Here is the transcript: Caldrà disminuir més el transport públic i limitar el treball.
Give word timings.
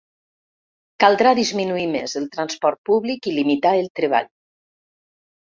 Caldrà 1.03 1.33
disminuir 1.39 1.83
més 1.91 2.17
el 2.21 2.25
transport 2.37 2.81
públic 2.91 3.29
i 3.33 3.37
limitar 3.37 3.77
el 3.83 3.93
treball. 4.01 4.33